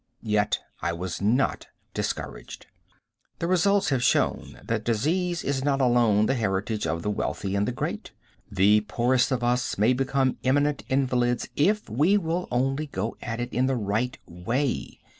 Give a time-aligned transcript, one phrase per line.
[0.23, 2.65] Yet I was not discouraged.
[3.37, 7.67] The results have shown that disease is not alone the heritage of the wealthy and
[7.67, 8.11] the great.
[8.51, 13.53] The poorest of us may become eminent invalids if we will only go at it
[13.53, 15.01] in the right way.